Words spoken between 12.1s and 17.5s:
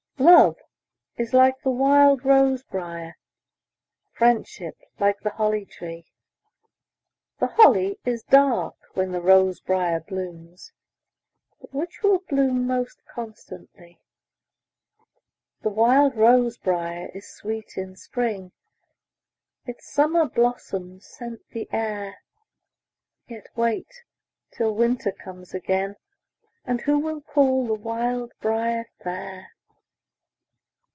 bloom most constantly? The wild rose briar is